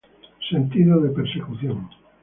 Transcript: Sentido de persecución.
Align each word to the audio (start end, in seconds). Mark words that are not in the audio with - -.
Sentido 0.49 0.95
de 1.03 1.09
persecución. 1.11 1.77